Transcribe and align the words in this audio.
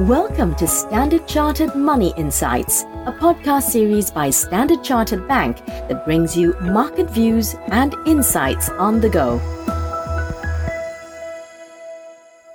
Welcome 0.00 0.54
to 0.56 0.66
Standard 0.66 1.26
Chartered 1.26 1.74
Money 1.74 2.12
Insights, 2.18 2.82
a 3.06 3.16
podcast 3.18 3.62
series 3.62 4.10
by 4.10 4.28
Standard 4.28 4.84
Chartered 4.84 5.26
Bank 5.26 5.64
that 5.64 6.04
brings 6.04 6.36
you 6.36 6.54
market 6.60 7.08
views 7.08 7.54
and 7.68 7.94
insights 8.04 8.68
on 8.68 9.00
the 9.00 9.08
go. 9.08 9.40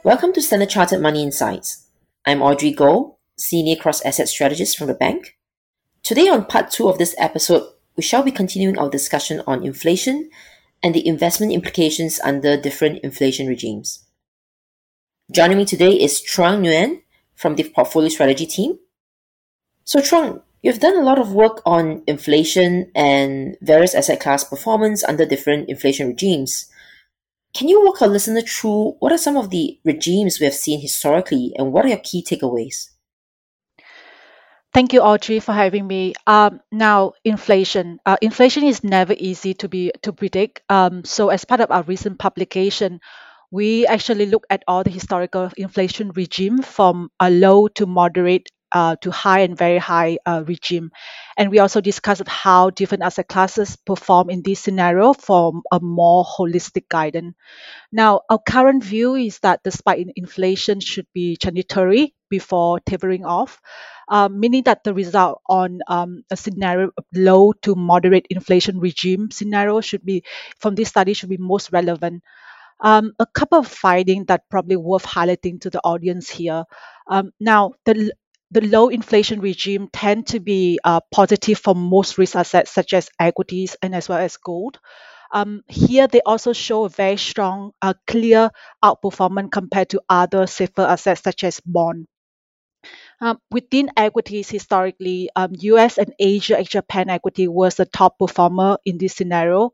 Welcome 0.03 0.33
to 0.33 0.41
Standard 0.43 0.69
Chartered 0.69 1.01
Money 1.01 1.23
Insights. 1.23 1.87
I'm 2.27 2.43
Audrey 2.43 2.75
Goh, 2.75 3.15
Senior 3.39 3.77
Cross 3.77 4.05
Asset 4.05 4.27
Strategist 4.29 4.77
from 4.77 4.85
the 4.85 4.93
bank. 4.93 5.35
Today, 6.03 6.29
on 6.29 6.45
part 6.45 6.69
two 6.69 6.87
of 6.89 6.99
this 6.99 7.15
episode, 7.17 7.67
we 7.97 8.03
shall 8.03 8.21
be 8.21 8.31
continuing 8.31 8.77
our 8.77 8.87
discussion 8.91 9.41
on 9.47 9.65
inflation 9.65 10.29
and 10.83 10.93
the 10.93 11.07
investment 11.07 11.51
implications 11.53 12.19
under 12.23 12.55
different 12.55 12.99
inflation 12.99 13.47
regimes. 13.47 14.05
Joining 15.31 15.57
me 15.57 15.65
today 15.65 15.93
is 15.93 16.21
Trung 16.21 16.61
Nguyen 16.61 17.00
from 17.41 17.55
the 17.55 17.63
portfolio 17.63 18.07
strategy 18.09 18.45
team. 18.45 18.77
So, 19.83 19.99
Trung, 19.99 20.43
you've 20.61 20.79
done 20.79 20.95
a 20.95 21.03
lot 21.03 21.17
of 21.17 21.33
work 21.33 21.61
on 21.65 22.03
inflation 22.05 22.91
and 22.93 23.57
various 23.61 23.95
asset 23.95 24.19
class 24.19 24.43
performance 24.43 25.03
under 25.03 25.25
different 25.25 25.67
inflation 25.67 26.07
regimes. 26.07 26.67
Can 27.55 27.67
you 27.67 27.83
walk 27.83 28.01
our 28.01 28.07
listener 28.07 28.41
through 28.41 28.95
what 28.99 29.11
are 29.11 29.17
some 29.17 29.35
of 29.35 29.49
the 29.49 29.79
regimes 29.83 30.39
we 30.39 30.45
have 30.45 30.53
seen 30.53 30.79
historically 30.79 31.51
and 31.57 31.73
what 31.73 31.83
are 31.83 31.89
your 31.89 31.97
key 31.97 32.23
takeaways? 32.23 32.91
Thank 34.73 34.93
you, 34.93 35.01
Audrey, 35.01 35.41
for 35.41 35.51
having 35.51 35.85
me. 35.85 36.13
Um, 36.27 36.61
now, 36.71 37.13
inflation. 37.25 37.99
Uh, 38.05 38.15
inflation 38.21 38.63
is 38.63 38.85
never 38.85 39.13
easy 39.17 39.53
to 39.55 39.67
be 39.67 39.91
to 40.03 40.13
predict. 40.13 40.61
Um, 40.69 41.03
so, 41.03 41.27
as 41.27 41.43
part 41.43 41.59
of 41.59 41.71
our 41.71 41.83
recent 41.83 42.19
publication, 42.19 43.01
we 43.51 43.85
actually 43.85 44.25
look 44.25 44.45
at 44.49 44.63
all 44.67 44.83
the 44.83 44.89
historical 44.89 45.51
inflation 45.57 46.11
regime 46.11 46.61
from 46.61 47.09
a 47.19 47.29
low 47.29 47.67
to 47.69 47.85
moderate 47.85 48.47
uh, 48.73 48.95
to 49.01 49.11
high 49.11 49.41
and 49.41 49.57
very 49.57 49.77
high 49.77 50.17
uh, 50.25 50.43
regime. 50.47 50.91
And 51.37 51.51
we 51.51 51.59
also 51.59 51.81
discussed 51.81 52.25
how 52.27 52.69
different 52.69 53.03
asset 53.03 53.27
classes 53.27 53.75
perform 53.75 54.29
in 54.29 54.43
this 54.43 54.61
scenario 54.61 55.11
from 55.13 55.63
a 55.73 55.81
more 55.81 56.23
holistic 56.23 56.87
guidance. 56.87 57.35
Now, 57.91 58.21
our 58.29 58.39
current 58.39 58.83
view 58.83 59.15
is 59.15 59.39
that 59.39 59.63
the 59.63 59.71
spike 59.71 59.99
in 59.99 60.11
inflation 60.15 60.79
should 60.79 61.07
be 61.13 61.37
transitory 61.37 62.15
before 62.29 62.79
tapering 62.81 63.25
off, 63.25 63.61
um, 64.09 64.39
meaning 64.39 64.63
that 64.63 64.83
the 64.83 64.93
result 64.93 65.41
on 65.47 65.79
um, 65.87 66.23
a 66.31 66.37
scenario 66.37 66.89
of 66.97 67.05
low 67.13 67.53
to 67.63 67.75
moderate 67.75 68.27
inflation 68.29 68.79
regime 68.79 69.31
scenario 69.31 69.81
should 69.81 70.05
be, 70.05 70.23
from 70.59 70.75
this 70.75 70.89
study, 70.89 71.13
should 71.13 71.29
be 71.29 71.37
most 71.37 71.71
relevant. 71.71 72.23
Um, 72.81 73.13
a 73.19 73.25
couple 73.25 73.59
of 73.59 73.67
findings 73.67 74.27
that 74.27 74.49
probably 74.49 74.75
worth 74.75 75.05
highlighting 75.05 75.61
to 75.61 75.69
the 75.69 75.79
audience 75.83 76.29
here. 76.29 76.65
Um, 77.07 77.31
now, 77.39 77.73
the 77.85 78.13
the 78.51 78.61
low 78.61 78.89
inflation 78.89 79.39
regime 79.39 79.87
tend 79.93 80.27
to 80.27 80.39
be 80.39 80.79
uh, 80.83 80.99
positive 81.11 81.57
for 81.57 81.73
most 81.75 82.17
risk 82.17 82.35
assets 82.35 82.71
such 82.71 82.93
as 82.93 83.09
equities 83.19 83.77
and 83.81 83.95
as 83.95 84.09
well 84.09 84.19
as 84.19 84.35
gold. 84.37 84.79
Um, 85.31 85.63
here 85.67 86.07
they 86.07 86.21
also 86.25 86.53
show 86.53 86.85
a 86.85 86.89
very 86.89 87.17
strong, 87.17 87.71
uh, 87.81 87.93
clear 88.07 88.51
outperformance 88.83 89.51
compared 89.51 89.89
to 89.91 90.01
other 90.09 90.47
safer 90.47 90.83
assets 90.83 91.23
such 91.23 91.43
as 91.43 91.61
bond. 91.65 92.07
Um, 93.19 93.39
within 93.51 93.91
equities, 93.97 94.49
historically, 94.49 95.29
um, 95.35 95.51
US 95.59 95.97
and 95.97 96.13
Asia 96.19 96.61
Japan 96.63 97.09
equity 97.09 97.47
was 97.47 97.75
the 97.75 97.85
top 97.85 98.17
performer 98.19 98.77
in 98.85 98.97
this 98.97 99.13
scenario. 99.15 99.73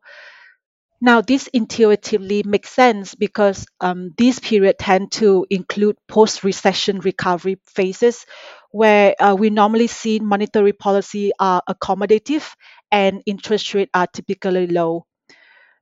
Now, 0.99 1.21
this 1.21 1.47
intuitively 1.47 2.43
makes 2.43 2.71
sense 2.71 3.13
because 3.13 3.65
um, 3.79 4.13
these 4.17 4.39
periods 4.39 4.77
tend 4.79 5.11
to 5.13 5.45
include 5.49 5.95
post 6.07 6.43
recession 6.43 6.99
recovery 6.99 7.59
phases 7.65 8.25
where 8.71 9.15
uh, 9.19 9.35
we 9.37 9.49
normally 9.51 9.87
see 9.87 10.19
monetary 10.19 10.73
policy 10.73 11.31
are 11.39 11.61
accommodative 11.69 12.51
and 12.91 13.21
interest 13.27 13.73
rates 13.75 13.91
are 13.93 14.07
typically 14.07 14.67
low. 14.67 15.05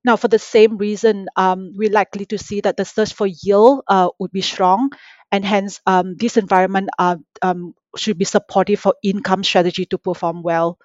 Now, 0.06 0.18
for 0.18 0.28
the 0.30 0.40
same 0.40 0.78
reason, 0.78 1.28
um, 1.36 1.74
we're 1.76 1.92
likely 1.92 2.26
to 2.28 2.38
see 2.38 2.62
that 2.62 2.78
the 2.78 2.86
search 2.86 3.14
for 3.14 3.28
yield 3.28 3.84
uh, 3.88 4.10
would 4.20 4.32
be 4.32 4.42
strong, 4.42 4.92
and 5.32 5.46
hence 5.46 5.82
um, 5.88 6.16
this 6.18 6.38
environment 6.38 6.90
uh, 7.00 7.18
um, 7.42 7.74
should 7.98 8.18
be 8.18 8.26
supportive 8.26 8.80
for 8.80 8.96
income 9.04 9.44
strategy 9.44 9.86
to 9.88 9.98
perform 9.98 10.44
well. 10.44 10.78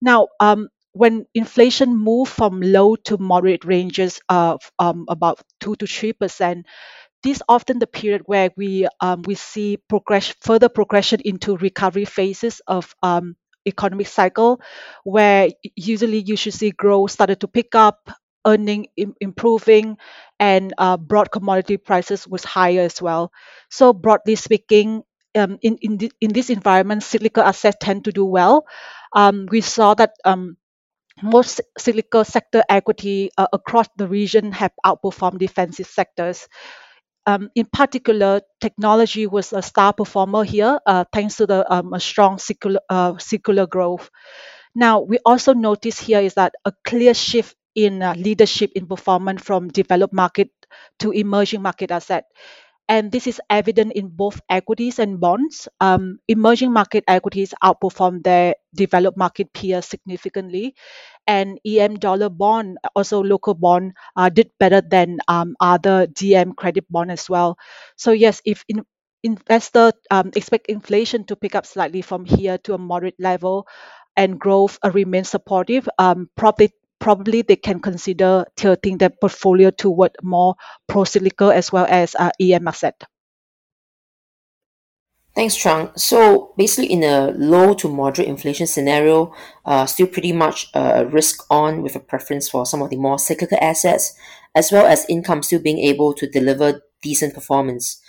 Now, 0.00 0.28
um, 0.40 0.68
when 0.96 1.26
inflation 1.34 1.96
moved 1.96 2.32
from 2.32 2.60
low 2.62 2.96
to 2.96 3.18
moderate 3.18 3.64
ranges 3.64 4.20
of 4.28 4.60
um, 4.78 5.04
about 5.08 5.40
two 5.60 5.76
to 5.76 5.86
three 5.86 6.12
percent, 6.12 6.66
this 7.22 7.38
is 7.38 7.42
often 7.48 7.78
the 7.78 7.86
period 7.86 8.22
where 8.26 8.50
we 8.56 8.86
um, 9.00 9.22
we 9.26 9.34
see 9.34 9.76
progress 9.88 10.34
further 10.40 10.68
progression 10.68 11.20
into 11.24 11.56
recovery 11.56 12.04
phases 12.04 12.60
of 12.66 12.94
um, 13.02 13.36
economic 13.66 14.06
cycle, 14.06 14.60
where 15.04 15.48
usually 15.74 16.18
you 16.20 16.36
should 16.36 16.54
see 16.54 16.70
growth 16.70 17.10
started 17.10 17.40
to 17.40 17.48
pick 17.48 17.74
up, 17.74 18.10
earning 18.46 18.86
Im- 18.96 19.16
improving, 19.20 19.98
and 20.38 20.72
uh, 20.78 20.96
broad 20.96 21.30
commodity 21.30 21.76
prices 21.76 22.28
was 22.28 22.44
higher 22.44 22.82
as 22.82 23.02
well. 23.02 23.32
So 23.70 23.92
broadly 23.92 24.36
speaking, 24.36 25.02
um, 25.34 25.58
in 25.62 25.78
in, 25.82 25.96
the, 25.98 26.12
in 26.20 26.32
this 26.32 26.50
environment, 26.50 27.02
cyclical 27.02 27.42
assets 27.42 27.76
tend 27.80 28.04
to 28.04 28.12
do 28.12 28.24
well. 28.24 28.66
Um, 29.12 29.46
we 29.50 29.60
saw 29.62 29.94
that 29.94 30.12
um, 30.24 30.56
most 31.22 31.60
cyclical 31.78 32.24
sector 32.24 32.62
equity 32.68 33.30
uh, 33.38 33.46
across 33.52 33.86
the 33.96 34.06
region 34.08 34.52
have 34.52 34.72
outperformed 34.84 35.38
defensive 35.38 35.86
sectors. 35.86 36.48
Um, 37.26 37.50
in 37.54 37.66
particular, 37.66 38.40
technology 38.60 39.26
was 39.26 39.52
a 39.52 39.62
star 39.62 39.92
performer 39.92 40.44
here, 40.44 40.78
uh, 40.86 41.04
thanks 41.12 41.36
to 41.36 41.46
the 41.46 41.70
um, 41.72 41.92
strong 41.98 42.38
secular, 42.38 42.80
uh, 42.88 43.18
secular 43.18 43.66
growth. 43.66 44.10
Now, 44.74 45.00
we 45.00 45.18
also 45.24 45.54
notice 45.54 45.98
here 45.98 46.20
is 46.20 46.34
that 46.34 46.54
a 46.64 46.72
clear 46.84 47.14
shift 47.14 47.56
in 47.74 48.02
uh, 48.02 48.14
leadership 48.16 48.72
in 48.74 48.86
performance 48.86 49.42
from 49.42 49.68
developed 49.68 50.14
market 50.14 50.50
to 51.00 51.10
emerging 51.12 51.62
market 51.62 51.90
asset 51.90 52.24
and 52.88 53.10
this 53.10 53.26
is 53.26 53.40
evident 53.50 53.92
in 53.94 54.08
both 54.08 54.40
equities 54.48 54.98
and 54.98 55.18
bonds. 55.20 55.68
Um, 55.80 56.18
emerging 56.28 56.72
market 56.72 57.04
equities 57.08 57.54
outperform 57.62 58.22
their 58.22 58.54
developed 58.74 59.18
market 59.18 59.52
peers 59.52 59.86
significantly, 59.86 60.74
and 61.26 61.58
EM 61.64 61.96
dollar 61.98 62.28
bond, 62.28 62.78
also 62.94 63.22
local 63.22 63.54
bond, 63.54 63.92
uh, 64.16 64.28
did 64.28 64.50
better 64.58 64.80
than 64.80 65.18
um, 65.28 65.56
other 65.60 66.06
DM 66.06 66.54
credit 66.56 66.84
bond 66.90 67.10
as 67.10 67.28
well. 67.28 67.58
So 67.96 68.12
yes, 68.12 68.42
if 68.44 68.64
in, 68.68 68.84
investor 69.22 69.92
um, 70.10 70.30
expect 70.36 70.66
inflation 70.68 71.24
to 71.24 71.36
pick 71.36 71.54
up 71.54 71.66
slightly 71.66 72.02
from 72.02 72.24
here 72.24 72.58
to 72.58 72.74
a 72.74 72.78
moderate 72.78 73.18
level, 73.18 73.66
and 74.16 74.38
growth 74.38 74.78
uh, 74.84 74.90
remains 74.90 75.28
supportive, 75.28 75.88
um, 75.98 76.30
probably 76.36 76.72
probably 77.06 77.42
they 77.42 77.54
can 77.54 77.78
consider 77.78 78.44
tilting 78.56 78.98
their 78.98 79.10
portfolio 79.10 79.70
toward 79.70 80.10
more 80.24 80.56
pro-cyclical 80.88 81.52
as 81.52 81.70
well 81.70 81.86
as 81.88 82.16
uh, 82.16 82.32
EM 82.40 82.66
asset. 82.66 83.04
Thanks, 85.32 85.56
Trung. 85.56 85.96
So 85.96 86.52
basically, 86.58 86.90
in 86.90 87.04
a 87.04 87.30
low 87.36 87.74
to 87.74 87.88
moderate 87.88 88.26
inflation 88.26 88.66
scenario, 88.66 89.32
uh, 89.64 89.86
still 89.86 90.08
pretty 90.08 90.32
much 90.32 90.66
uh, 90.74 91.04
risk 91.08 91.46
on 91.48 91.80
with 91.80 91.94
a 91.94 92.00
preference 92.00 92.48
for 92.48 92.66
some 92.66 92.82
of 92.82 92.90
the 92.90 92.96
more 92.96 93.20
cyclical 93.20 93.58
assets, 93.60 94.12
as 94.56 94.72
well 94.72 94.84
as 94.84 95.06
income 95.08 95.44
still 95.44 95.62
being 95.62 95.78
able 95.78 96.12
to 96.12 96.28
deliver 96.28 96.82
decent 97.02 97.34
performance. 97.34 98.00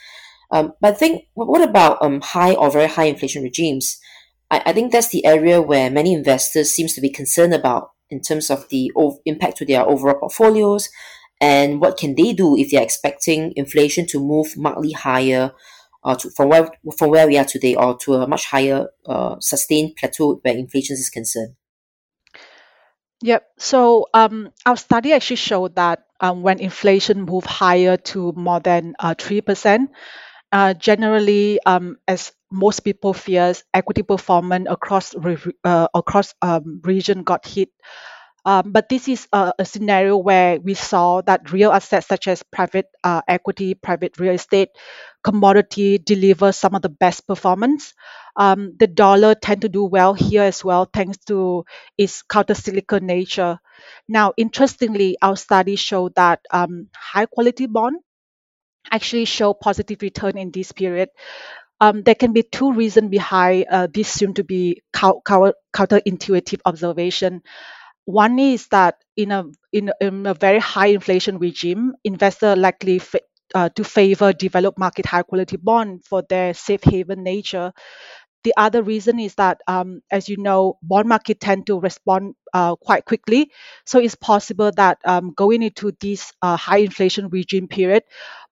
Um, 0.50 0.74
but 0.81 0.97
think, 0.97 1.25
what 1.35 1.62
about 1.62 2.02
um, 2.02 2.22
high 2.22 2.56
or 2.56 2.72
very 2.72 2.88
high 2.88 3.06
inflation 3.06 3.44
regimes? 3.44 4.00
I, 4.50 4.64
I 4.66 4.74
think 4.74 4.91
that's 4.91 5.09
the 5.09 5.24
area 5.24 5.62
where 5.62 5.91
many 5.91 6.14
investors 6.14 6.72
seems 6.72 6.96
to 6.96 7.02
be 7.02 7.12
concerned 7.12 7.53
about 7.53 7.91
in 8.09 8.22
terms 8.22 8.50
of 8.50 8.68
the 8.69 8.91
impact 9.25 9.57
to 9.57 9.66
their 9.66 9.81
overall 9.81 10.19
portfolios 10.19 10.90
and 11.40 11.79
what 11.81 11.97
can 11.97 12.16
they 12.16 12.34
do 12.34 12.57
if 12.57 12.72
they're 12.72 12.84
expecting 12.84 13.53
inflation 13.55 14.08
to 14.08 14.20
move 14.20 14.58
markedly 14.58 14.91
higher 14.91 15.52
uh, 16.03 16.16
to, 16.16 16.29
from 16.32 16.49
where 16.49 16.72
from 16.97 17.09
where 17.09 17.28
we 17.28 17.37
are 17.37 17.46
today 17.46 17.76
or 17.76 17.97
to 17.97 18.16
a 18.16 18.28
much 18.28 18.46
higher 18.46 18.87
uh, 19.05 19.35
sustained 19.40 19.96
plateau 19.97 20.40
where 20.41 20.55
inflation 20.55 20.93
is 20.93 21.09
concerned. 21.09 21.55
Yep. 23.22 23.47
So 23.58 24.08
um, 24.14 24.52
our 24.66 24.78
study 24.78 25.14
actually 25.14 25.37
showed 25.37 25.76
that 25.76 26.05
um, 26.20 26.43
when 26.43 26.59
inflation 26.59 27.23
moved 27.23 27.47
higher 27.47 27.97
to 27.97 28.32
more 28.35 28.59
than 28.59 28.96
uh, 28.99 29.16
three 29.17 29.41
percent, 29.41 29.91
uh, 30.52 30.73
generally, 30.73 31.59
um, 31.66 31.97
as 32.08 32.32
most 32.52 32.82
people 32.82 33.14
fears, 33.14 33.64
equity 33.73 34.03
performance 34.03 34.67
across 34.70 35.14
uh, 35.64 35.88
across 35.94 36.34
um, 36.41 36.82
region 36.84 37.23
got 37.23 37.46
hit. 37.46 37.70
Um, 38.46 38.72
but 38.72 38.88
this 38.88 39.09
is 39.09 39.28
a, 39.34 39.52
a, 39.59 39.66
scenario 39.66 40.16
where 40.16 40.58
we 40.58 40.73
saw 40.73 41.20
that 41.23 41.52
real 41.52 41.70
assets 41.70 42.08
such 42.08 42.29
as 42.29 42.44
private 42.44 42.88
uh, 43.03 43.22
equity, 43.28 43.73
private 43.73 44.17
real 44.20 44.35
estate, 44.35 44.70
commodity 45.22 45.97
deliver 45.97 46.53
some 46.53 46.73
of 46.73 46.82
the 46.82 46.88
best 46.88 47.28
performance. 47.28 47.94
Um, 48.38 48.73
the 48.79 48.88
dollar 48.88 49.35
tend 49.35 49.64
to 49.64 49.70
do 49.70 49.84
well 49.84 50.14
here 50.14 50.44
as 50.44 50.64
well, 50.64 50.85
thanks 50.85 51.17
to 51.26 51.66
its 51.97 52.22
counter-cyclical 52.22 53.02
nature. 53.02 53.59
Now, 54.08 54.32
interestingly, 54.38 55.17
our 55.22 55.35
study 55.35 55.76
showed 55.76 56.16
that 56.16 56.40
um, 56.49 56.88
high 56.96 57.26
quality 57.26 57.66
bond 57.66 57.97
actually 58.91 59.25
show 59.25 59.53
positive 59.53 60.01
return 60.01 60.37
in 60.37 60.51
this 60.51 60.72
period. 60.72 61.09
Um, 61.79 62.03
there 62.03 62.16
can 62.16 62.34
be 62.34 62.43
two 62.43 62.73
reasons 62.73 63.09
behind 63.09 63.66
uh, 63.69 63.87
this 63.93 64.09
seem 64.09 64.34
to 64.35 64.43
be 64.43 64.81
counter, 64.93 65.53
counterintuitive 65.73 66.61
observation. 66.66 67.41
One 68.05 68.39
is 68.39 68.67
that 68.69 68.95
in 69.17 69.31
a 69.31 69.45
in, 69.73 69.91
in 70.01 70.25
a 70.25 70.34
very 70.34 70.59
high 70.59 70.87
inflation 70.87 71.39
regime, 71.39 71.93
investors 72.03 72.57
likely 72.57 73.01
uh, 73.55 73.69
to 73.69 73.84
favor 73.84 74.34
developed 74.34 74.79
market 74.79 75.05
high 75.05 75.23
quality 75.23 75.57
bond 75.57 76.05
for 76.05 76.23
their 76.29 76.53
safe 76.53 76.84
haven 76.84 77.23
nature. 77.23 77.73
The 78.43 78.53
other 78.55 78.81
reason 78.81 79.19
is 79.19 79.35
that, 79.35 79.59
um, 79.67 80.01
as 80.09 80.29
you 80.29 80.37
know, 80.37 80.78
bond 80.81 81.09
market 81.09 81.39
tend 81.41 81.67
to 81.67 81.79
respond 81.79 82.35
uh, 82.53 82.75
quite 82.75 83.03
quickly. 83.03 83.51
So 83.85 83.99
it's 83.99 84.16
possible 84.16 84.72
that 84.78 84.99
um, 85.03 85.34
going 85.35 85.63
into 85.63 85.91
this 85.99 86.31
uh, 86.41 86.55
high 86.55 86.78
inflation 86.78 87.28
regime 87.29 87.67
period, 87.67 88.03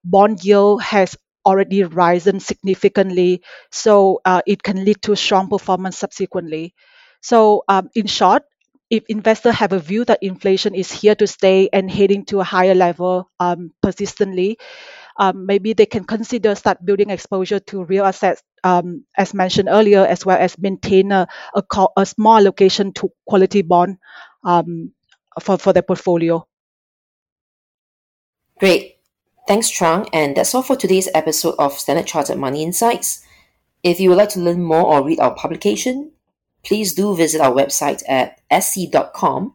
bond 0.06 0.44
yield 0.44 0.82
has 0.82 1.16
already 1.44 1.84
risen 1.84 2.40
significantly. 2.40 3.42
So 3.70 4.20
uh, 4.24 4.42
it 4.46 4.62
can 4.62 4.84
lead 4.84 5.02
to 5.02 5.16
strong 5.16 5.48
performance 5.48 5.98
subsequently. 5.98 6.74
So 7.22 7.64
um, 7.68 7.90
in 7.94 8.06
short, 8.06 8.42
if 8.90 9.04
investors 9.08 9.56
have 9.56 9.72
a 9.72 9.78
view 9.78 10.04
that 10.04 10.22
inflation 10.22 10.74
is 10.74 10.92
here 10.92 11.14
to 11.16 11.26
stay 11.26 11.68
and 11.72 11.90
heading 11.90 12.24
to 12.26 12.40
a 12.40 12.44
higher 12.44 12.74
level 12.74 13.28
um, 13.40 13.72
persistently, 13.82 14.58
um, 15.18 15.46
maybe 15.46 15.72
they 15.72 15.86
can 15.86 16.04
consider 16.04 16.54
start 16.54 16.84
building 16.84 17.10
exposure 17.10 17.58
to 17.58 17.84
real 17.84 18.04
assets, 18.04 18.42
um, 18.62 19.04
as 19.16 19.34
mentioned 19.34 19.68
earlier, 19.68 20.06
as 20.06 20.24
well 20.24 20.38
as 20.38 20.58
maintain 20.58 21.10
a, 21.10 21.26
a, 21.54 21.62
a 21.96 22.06
small 22.06 22.36
allocation 22.36 22.92
to 22.92 23.10
quality 23.26 23.62
bond 23.62 23.98
um, 24.44 24.92
for, 25.40 25.58
for 25.58 25.72
their 25.72 25.82
portfolio. 25.82 26.46
Great. 28.60 28.95
Thanks, 29.46 29.70
Trang. 29.70 30.08
And 30.12 30.36
that's 30.36 30.54
all 30.54 30.62
for 30.62 30.76
today's 30.76 31.08
episode 31.14 31.54
of 31.58 31.72
Standard 31.74 32.06
Chartered 32.06 32.38
Money 32.38 32.62
Insights. 32.62 33.24
If 33.82 34.00
you 34.00 34.08
would 34.08 34.18
like 34.18 34.30
to 34.30 34.40
learn 34.40 34.62
more 34.62 34.82
or 34.82 35.04
read 35.04 35.20
our 35.20 35.34
publication, 35.34 36.10
please 36.64 36.94
do 36.94 37.14
visit 37.14 37.40
our 37.40 37.52
website 37.52 38.02
at 38.08 38.40
sc.com 38.50 39.54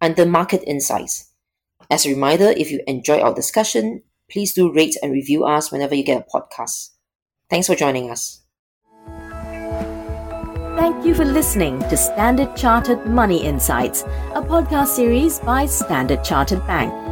under 0.00 0.24
Market 0.24 0.62
Insights. 0.66 1.30
As 1.90 2.06
a 2.06 2.10
reminder, 2.10 2.54
if 2.56 2.70
you 2.70 2.80
enjoyed 2.86 3.20
our 3.20 3.34
discussion, 3.34 4.02
please 4.30 4.54
do 4.54 4.72
rate 4.72 4.96
and 5.02 5.12
review 5.12 5.44
us 5.44 5.72
whenever 5.72 5.94
you 5.94 6.04
get 6.04 6.24
a 6.26 6.30
podcast. 6.38 6.90
Thanks 7.50 7.66
for 7.66 7.74
joining 7.74 8.10
us. 8.10 8.40
Thank 10.76 11.04
you 11.04 11.14
for 11.14 11.24
listening 11.24 11.80
to 11.80 11.96
Standard 11.96 12.56
Chartered 12.56 13.06
Money 13.06 13.44
Insights, 13.44 14.02
a 14.34 14.42
podcast 14.42 14.88
series 14.88 15.38
by 15.40 15.66
Standard 15.66 16.24
Chartered 16.24 16.66
Bank. 16.66 17.11